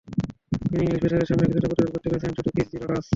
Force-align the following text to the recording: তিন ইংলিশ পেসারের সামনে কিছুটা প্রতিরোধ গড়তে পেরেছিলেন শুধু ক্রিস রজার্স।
তিন 0.61 0.79
ইংলিশ 0.83 0.99
পেসারের 1.03 1.27
সামনে 1.29 1.45
কিছুটা 1.47 1.69
প্রতিরোধ 1.69 1.91
গড়তে 1.93 2.07
পেরেছিলেন 2.09 2.35
শুধু 2.37 2.49
ক্রিস 2.53 2.69
রজার্স। 2.73 3.07